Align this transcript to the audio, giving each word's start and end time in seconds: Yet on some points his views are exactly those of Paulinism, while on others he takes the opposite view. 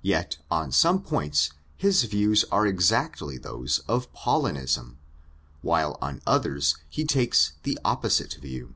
Yet 0.00 0.38
on 0.50 0.72
some 0.72 1.02
points 1.02 1.50
his 1.76 2.04
views 2.04 2.42
are 2.50 2.66
exactly 2.66 3.36
those 3.36 3.80
of 3.80 4.10
Paulinism, 4.14 4.96
while 5.60 5.98
on 6.00 6.22
others 6.26 6.78
he 6.88 7.04
takes 7.04 7.52
the 7.62 7.78
opposite 7.84 8.36
view. 8.40 8.72